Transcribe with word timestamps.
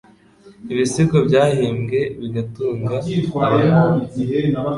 ibisigo 0.73 1.17
byahimbwe 1.27 1.99
bigatunga 2.21 2.95
abahanzi, 3.45 4.19